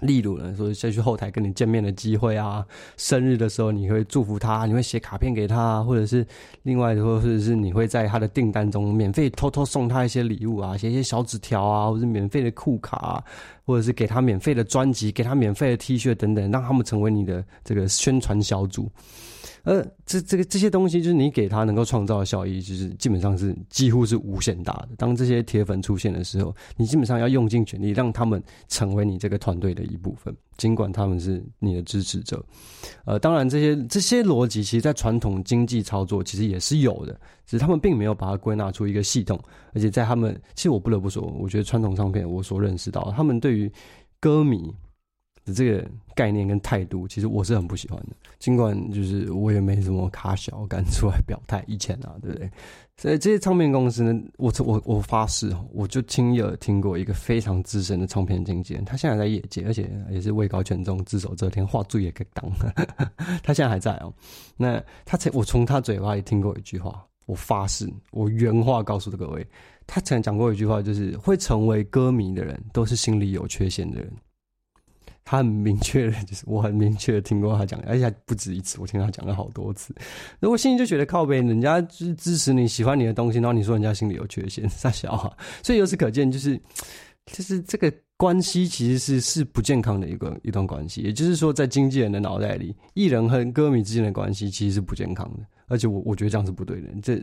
[0.00, 2.64] 例如呢，说再去后台跟你见面的机会啊，
[2.96, 6.26] 生日的时候你会祝福他，你会写卡片给他，或者是
[6.62, 13.24] 另外，或者是你会在他的订单中免费偷偷送他一些礼物啊，写一些小纸条啊，或者是免费的酷卡啊，
[13.64, 18.90] 或者是给他免费的专辑，给他免费的 T 恤等等，让他们成为你的这个宣传小组。
[19.66, 24.90] 呃，这这个这些东西，就是你给他能够创造的效益，就是基本上是几乎是无限大的。
[24.96, 32.40] 当这些铁粉出现的时候，你基本上要用尽全力让他们成为你这个团队的一部分，尽管他们是你的支持者。
[33.06, 37.12] 呃，当然这些这些逻辑，其实在传统经济操作其实也是有的，
[37.44, 39.36] 只是他们并没有把它归纳出一个系统。
[39.74, 43.68] 而且在他们，其实我不得不说，我觉得传统唱片我所认识到，他们对于
[44.20, 44.72] 歌迷。
[45.52, 48.16] 这个概念跟态度，其实我是很不喜欢的。
[48.38, 52.50] 尽管就是我也没什么卡小敢出来表态，以前啊，对不对？
[52.98, 62.50] 所以这些唱片公司呢，我我我发誓，我就亲耳听过一个非常资深的唱片经纪人，他现在在业界，而且也是位高权重，只手遮天，话最也可以当。
[63.44, 64.12] 他现在还在哦。
[64.56, 69.46] 那他才我从他嘴巴里听过一句话，我发誓，我原话告诉各位，
[69.86, 74.10] 他曾讲过一句话，就是会成为歌迷的人，都是心里有缺陷的人。
[75.28, 79.92] 他很明确的，就是我很明确的听过他讲，而且还不止一次，我听他讲了好多次。
[80.38, 85.36] 那我心里就觉得靠北，人家支支持你喜欢你的东西，然后你说人家心里有缺陷，傻小啊！
[85.64, 86.56] 所以由此可见，就是
[87.26, 91.00] 就是这个关系其实是是不健康的一个一段关系。
[91.00, 95.44] 也就是说，在经纪人的脑袋里，艺人和歌迷之间的关系其实是不健康的。
[95.66, 96.88] 而且我我觉得这样是不对的。
[97.02, 97.20] 这，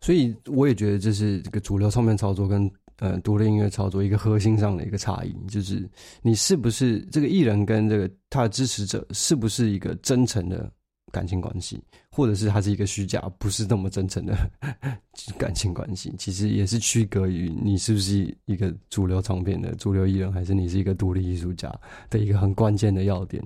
[0.00, 5.86] 所以我也觉得这是这个主流唱片操作跟呃独立音乐操作一个核心上的一个差异，就是
[6.22, 10.70] 你是不是这个艺人跟这个他的支持者是不是一个真诚的。
[11.12, 14.32] 感情关系，或者是他是一个虚假，不是那么真诚的
[15.36, 21.68] 感情关系，其实也是区隔于你是不是一个主流唱片的主流艺人，还是你是一个独立艺术家
[22.08, 23.42] 的一个很关键的要点。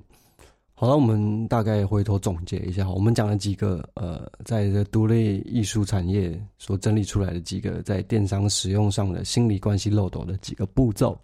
[0.77, 11.17] 好了，我们大概回头总结一下，我们讲了几个呃，在这独立艺术产业所整理出来的几个在电商使用上的心理关系漏斗的几个步骤。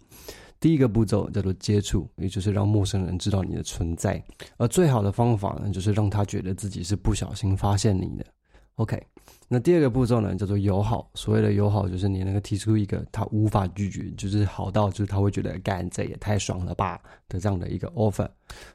[0.58, 4.22] 第一个步骤叫做接触，也就是让陌生人知道你的存在。
[4.56, 8.24] 而最好的方法呢，就是让他觉得自己是不小心发现你的。
[8.76, 8.98] OK，
[9.52, 11.10] 那第二个步骤呢，叫做友好。
[11.12, 18.26] 所谓的友好，就是你能够提出一个他无法拒绝，就是好到就是他会觉得干这也太爽了吧的这样的一个 offer，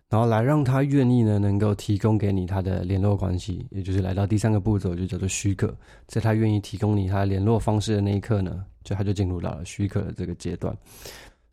[0.07, 5.75] 然后来让他愿意呢，能够提供给你他的联络关系，也就是来到第三个步骤，就叫做许可。
[6.05, 10.77] 在他愿意提供你他联络方式的那一刻呢，就他就进入到了许可的这个阶段。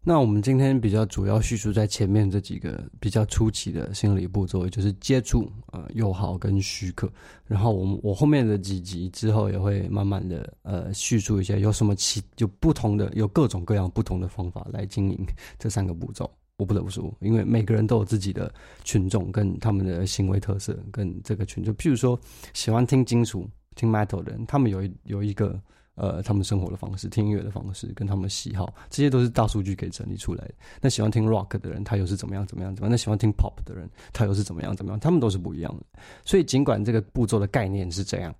[0.07, 7.11] 那我们今天比较主要叙述在前面这几个比较初期的心理步骤，也就是接触、呃友好跟许可。
[7.47, 15.27] 然后我们我后面的几集之后也会慢慢的呃叙述一下有什么其有不同的有各种各样不同的方法来经营
[15.59, 16.31] 这三个步骤。
[16.59, 18.53] 我不得不说，因为每个人都有自己的
[18.85, 22.21] 群众跟他们的行为特色跟这个群众，譬如说
[22.53, 25.59] 喜欢听金属听 metal 的人，他们有一有一个。
[25.96, 30.54] 呃，他们生活的方式、听音乐的方式，跟他们的喜好，这些都是大数据可以整理出来的。
[30.80, 32.90] 那喜欢听 rock 的人，他又是怎么样、怎么样、怎么样？
[32.90, 34.98] 那喜欢听 pop 的人，他又是怎么样、怎么样？
[34.98, 35.85] 他们都是不一样的。
[36.24, 38.35] 所以，尽管这个步骤的概念是这样，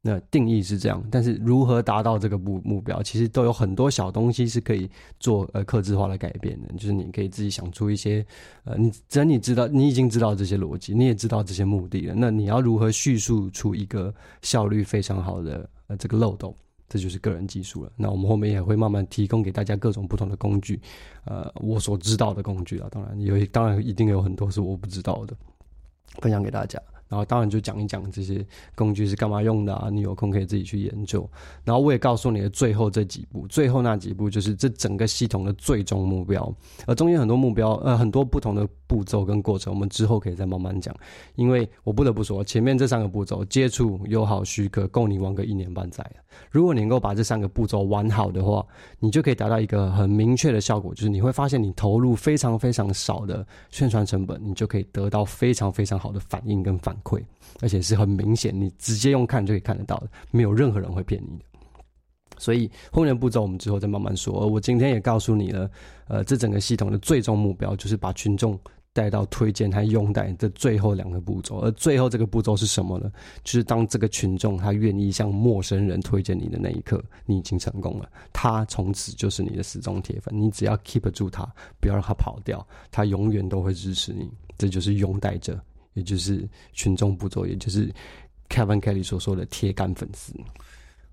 [0.00, 4.88] 那定义是这样，但是如何达到这个目目标，其实都有很多小东西是可以
[5.20, 6.68] 做呃克制化的改变的。
[6.74, 8.24] 就是你可以自己想出一些，
[8.64, 16.54] 呃，你只要你知道，你已经知道这些逻辑，你也知道这些目的了，那你要如何叙述出一个效率非常好的呃这个漏洞？
[16.88, 17.92] 这就是个人技术了。
[17.96, 20.80] 那我们后面也会慢慢提供给大家各种不同的工具，
[21.24, 25.36] 呃，我所知道的工具啊，当然有，当然一定有很多是我不知道的，
[26.20, 26.80] 分享给大家。
[27.14, 31.24] 然后当然就讲一讲这些工具是干嘛用的啊，你有空可以自己去研究。
[31.62, 36.52] 然后我也告诉你的最后这几步，最后那几步就是这整个系统的最终目标。
[36.88, 40.92] 而中间很多目标，呃，很多不同的步骤跟过程，我们之后可以再慢慢讲。
[41.36, 46.04] 因为我不得不说，前面这三个步骤，接触、友好、许可，够你玩个一年半载。
[46.50, 48.66] 如果你能够把这三个步骤玩好的话，
[48.98, 57.22] 你就可以达到一个很明确的效果，就是你会发现你投入非常非常少的宣传成本，你就可以得到非常非常好的反应跟反馈。
[57.60, 61.44] 而且是很明显，你直接用看就可以看得到的，没有任何人会骗你的。
[62.36, 64.42] 所以后面的步骤我们之后再慢慢说。
[64.42, 65.70] 而我今天也告诉你了，
[66.08, 68.58] 呃，这整个系统的最终目标就是把群众
[68.92, 71.60] 带到推荐和拥戴的最后两个步骤。
[71.60, 73.10] 而最后这个步骤是什么呢？
[73.44, 78.10] 就是当这个群众他愿意向陌生人推荐你的那一刻，你已经成功了。
[78.32, 81.48] 他从此就是你的死忠铁粉，你只要 keep 住他，
[81.80, 84.28] 不要让他跑掉，他永远都会支持你。
[84.58, 85.58] 这就是拥戴者。
[85.94, 87.92] 也就是群众步骤，也就是
[88.48, 90.34] Kevin Kelly 所说的铁杆粉丝。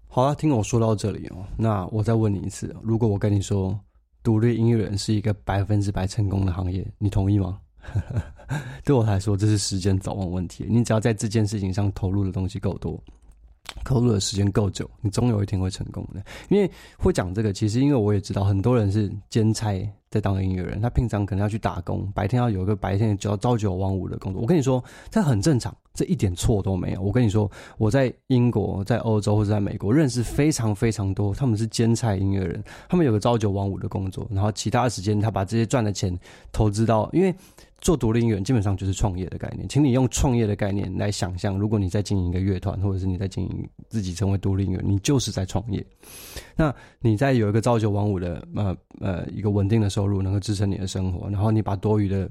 [0.08, 3.80] 好了，听我说到这里哦，那我再问你一次：如果我跟你说，
[4.22, 7.60] 独立音乐人是一个百分之百成功的行业，你同意吗？
[8.84, 10.66] 对我来说，这是时间早晚问题。
[10.70, 13.02] 你只要在这件事情上投入的东西够多。
[13.86, 16.22] 投入的时间够久，你总有一天会成功的。
[16.50, 19.72] 因为会讲这个，其实因为我也知道很多人是兼差
[20.12, 24.42] 在当音乐人，他平常可能要去打工，白天要有一个白天就要朝九晚五的工作。
[24.42, 27.02] 我跟你说，这很正常，这一点错都没有。
[27.02, 36.16] 我跟你说，我在英国、在欧洲或者在美国认识非常非常多，他们是兼差音乐人，他们有个朝九晚五的工作，然后其他的时间他把这些赚的钱
[36.52, 37.34] 投资到，因为。
[37.82, 45.84] 做独立音乐人基本上就是创业的概念，请你用创业的概念来想象，如果你在经营一个乐团，或者是你在经营自己成为独立音乐，你就是在创业。
[46.56, 52.30] 那你在有一个朝九晚五的呃呃一个稳定的收入，能够支撑你的生活，然后你把多余的。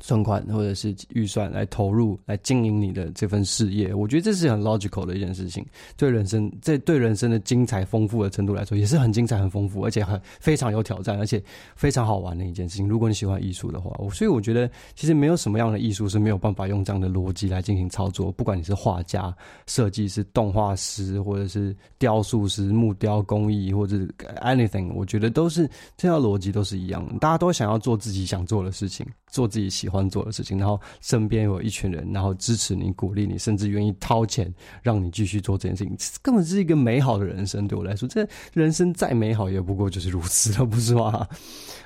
[0.00, 5.66] 存款或者是预算来投入来经营你的这份事业，我觉得这是很 logical 的一件事情。
[5.96, 11.42] 对人生，这对人生的精彩丰富的程度来说，也是很精彩、很丰富，而且很非常有挑战，而且
[11.74, 12.88] 非常好玩的一件事情。
[12.88, 18.30] 如果你喜欢艺术的话，所以我觉得其实没有什么样的艺术是没有办法用这样的逻辑来进行操作。
[18.30, 19.34] 不管你是画家、
[19.66, 23.96] 设计师、动画师，或者是雕塑师、木雕工艺，或者
[24.42, 27.04] anything，我觉得都是这条逻辑都是一样。
[27.18, 29.70] 大家都想要做自己想做的事情，做自己。
[29.70, 34.52] 喜欢做的事情，然后身边有一群人，然后支持你、鼓励你，甚至愿意掏钱
[34.82, 37.66] 让你继续做这件事情，这根本是一个美好的人生。
[37.68, 41.26] 对我来说，这人生再美好也不过就是如此了，不是吗？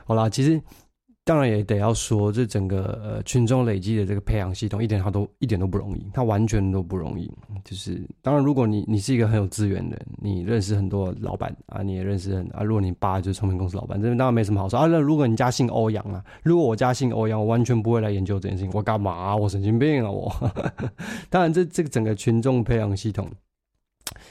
[0.06, 0.60] 好啦，其实
[1.26, 7.32] 当然也得要说，这整个呃群众累积的这个培养系统，一点它都一点都不容易，它完全都不容易。
[7.64, 14.86] 就是当然，如果你你是一个很有资源的人，你认识很多老板啊，你也认识很啊，如果你爸就是聪明公司老板，这边当然没什么好说啊。
[14.86, 19.34] 那如果你家姓欧阳啊，如果我家姓欧阳，我完全不会来研究这件事情，我干嘛？
[19.34, 20.10] 我神经病啊！
[20.10, 20.30] 我。
[21.30, 23.26] 当然，这这个整个群众培养系统，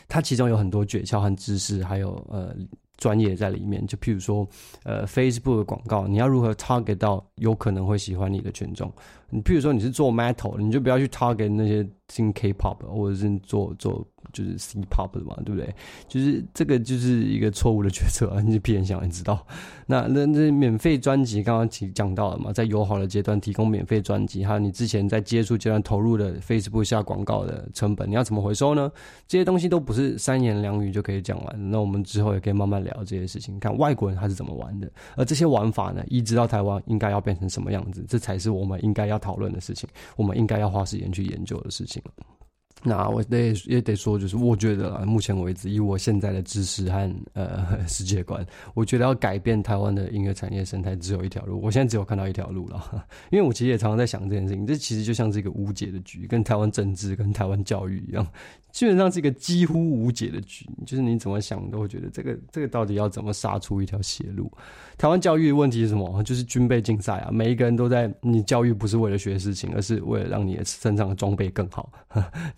[0.08, 2.56] 它其中有很多诀窍和知识，还有呃。
[3.04, 4.48] 专业在里面，就譬如说，
[4.84, 8.90] 呃，Facebook 的广告，你要如何 target 到有可能会喜欢你的群众？
[9.34, 14.08] 你譬如说你是做 Metal，你就不要去 target 那些听 K-pop 或者是做做。
[14.32, 15.76] 就是 C pop 的嘛，对不对？
[16.08, 18.42] 就是这个就是一个错误的决策啊！
[18.42, 19.46] 你别人想也知道。
[19.86, 28.90] 那那那免费专辑刚刚提讲到了嘛，在友好的阶段提供免费专辑，还有你之前在接触阶段投入的 Facebook 下广告的成本，你要怎么回收呢？
[29.28, 31.70] 这些东西都不是三言两语就可以讲完。
[31.70, 42.04] 那我们之后也可以慢慢聊这些事情，看外国人他是怎么玩的，而这些玩法呢，移植到台湾应该要变成什么样子，这才是我们应该要讨论的事情，我们应该要花时间去研究的事情。
[42.86, 51.62] 那我得也得说，就是我觉得啊，目前为止，以我现在的知识和呃 世界观，我觉得要改变台湾的音乐产业生态，只有一条路。
[51.62, 54.68] 我现在只有看到一条路了， 因为我其实也常常在想这件事情。
[54.68, 58.28] 这其实就像是一个无解的局，跟台湾政治、跟台湾教育一样。
[58.74, 64.52] 基本上是一个几乎无解的局，就是你怎么想都会觉得这个这个到底要怎么杀出一条血路？
[64.98, 66.24] 台湾教育的问题是什么？
[66.24, 71.92] 就是军备竞赛啊，每一个人都在，你教育不是为了学事情，而是为了让你身上的装备更好。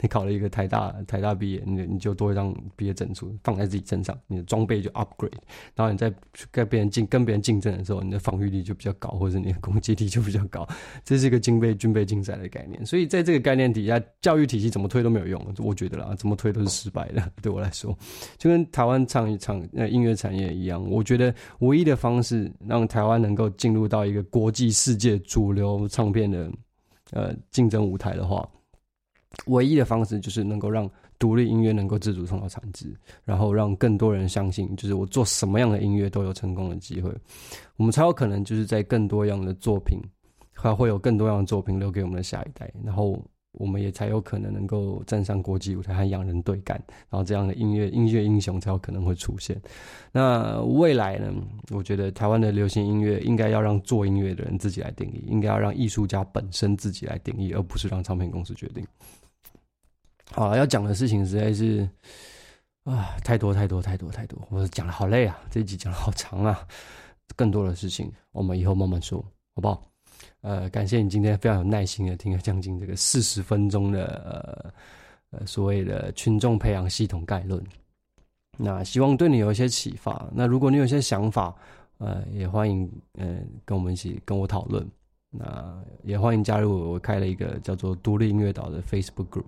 [0.02, 5.34] 你 考了一个台大台大毕业，你你就多一张毕业证书放在自己身上，你的装备就 upgrade，
[5.76, 6.14] 然后你在
[6.52, 10.66] 跟别人竞跟别人竞争的时候，你的防御力就比较高，或者你的攻击力就比较高。
[11.04, 16.16] 这是一个军备军备竞赛的概念，所以在这个概念底下，教育体系怎么推都没有用，我觉得啦。
[16.18, 17.22] 怎么推都是失败的。
[17.44, 17.94] 对我来说，
[18.38, 26.50] 就跟台湾唱一唱呃音乐产业一样，我觉得唯一的方式让台湾能够进入到一个国际世界主流唱片的
[27.12, 28.48] 呃竞争舞台的话，
[29.48, 37.12] 唯一的方式就是能够让独立音乐能够自主创造产值，然后让更多人相信，就是我做什么样的音乐都有成功的机会，
[37.78, 40.00] 我们才有可能就是在更多样的作品，
[40.54, 43.22] 还会有更多样的作品留给我们的下一代，然后。
[43.58, 46.76] 我们也才有可能能够站上国际舞台和洋人对干，
[47.10, 49.58] 然后这样的音乐音乐英雄才有可能会出现。
[50.12, 51.34] 那未来呢？
[51.72, 58.86] 我觉得台湾的流行音乐应该要让做音乐的人自己来定义，应该要让艺术家本身自己来定义，而不是让唱片公司决定。
[60.36, 61.88] 好，要讲的事情实在是
[62.84, 66.68] 啊，太多太多太多太多，我讲的好累啊，这一集讲的好长啊，
[67.38, 69.24] 更多的事情我们以后慢慢说，
[69.56, 69.82] 好不好？
[70.42, 74.74] 呃，感谢你今天非常有耐心的听了将近这个四十分钟的
[75.30, 77.64] 呃所谓的群众培养系统概论。
[78.58, 80.28] 那希望对你有一些启发。
[80.34, 81.56] 那如果你有一些想法，
[82.00, 84.86] 呃，也欢迎呃跟我们一起跟我讨论。
[85.30, 89.46] 那也欢迎加入我开了一个叫做独立音乐岛的 Facebook Group。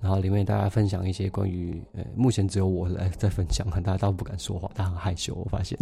[0.00, 5.34] 然后里面大家分享一些关于呃，目前只有我来在分享，大家倒不敢说话，大家很害羞。
[5.34, 5.78] 我发现，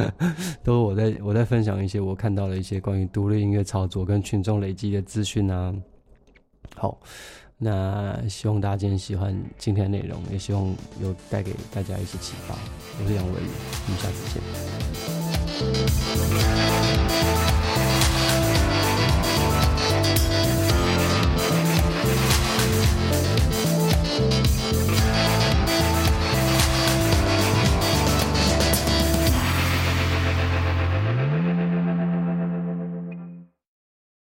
[0.64, 5.74] 都我在我在分享一些我看到的一些关于独立音乐操作跟群众累积的资讯啊。
[6.74, 6.98] 好，
[7.58, 10.64] 那希望大家今天喜欢今天的内容，也希望
[11.02, 12.54] 有带给大家一些启发。
[13.02, 14.24] 我是杨伟，我们下次
[17.94, 17.99] 见。